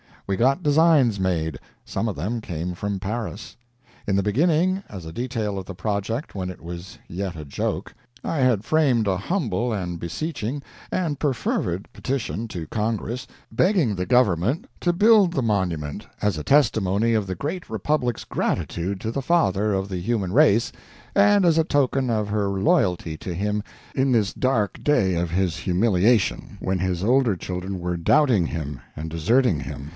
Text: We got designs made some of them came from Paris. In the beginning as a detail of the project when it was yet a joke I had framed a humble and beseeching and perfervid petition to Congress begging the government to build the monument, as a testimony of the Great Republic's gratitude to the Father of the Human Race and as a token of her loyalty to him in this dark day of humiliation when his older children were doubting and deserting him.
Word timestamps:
We 0.25 0.37
got 0.37 0.63
designs 0.63 1.19
made 1.19 1.59
some 1.83 2.07
of 2.07 2.15
them 2.15 2.39
came 2.39 2.73
from 2.73 3.01
Paris. 3.01 3.57
In 4.07 4.15
the 4.15 4.23
beginning 4.23 4.81
as 4.87 5.05
a 5.05 5.11
detail 5.11 5.59
of 5.59 5.65
the 5.65 5.75
project 5.75 6.33
when 6.33 6.49
it 6.49 6.61
was 6.61 6.97
yet 7.09 7.35
a 7.35 7.43
joke 7.45 7.93
I 8.23 8.37
had 8.37 8.63
framed 8.63 9.07
a 9.07 9.17
humble 9.17 9.73
and 9.73 9.99
beseeching 9.99 10.63
and 10.91 11.19
perfervid 11.19 11.89
petition 11.91 12.47
to 12.47 12.65
Congress 12.67 13.27
begging 13.51 13.93
the 13.93 14.05
government 14.05 14.67
to 14.79 14.93
build 14.93 15.33
the 15.33 15.41
monument, 15.43 16.07
as 16.21 16.37
a 16.37 16.45
testimony 16.45 17.13
of 17.13 17.27
the 17.27 17.35
Great 17.35 17.69
Republic's 17.69 18.23
gratitude 18.23 19.01
to 19.01 19.11
the 19.11 19.21
Father 19.21 19.73
of 19.73 19.89
the 19.89 19.99
Human 19.99 20.31
Race 20.31 20.71
and 21.13 21.43
as 21.45 21.57
a 21.57 21.65
token 21.65 22.09
of 22.09 22.29
her 22.29 22.47
loyalty 22.47 23.17
to 23.17 23.33
him 23.33 23.63
in 23.93 24.13
this 24.13 24.33
dark 24.33 24.81
day 24.81 25.13
of 25.15 25.29
humiliation 25.31 26.57
when 26.61 26.79
his 26.79 27.03
older 27.03 27.35
children 27.35 27.79
were 27.81 27.97
doubting 27.97 28.49
and 28.95 29.09
deserting 29.09 29.59
him. 29.59 29.89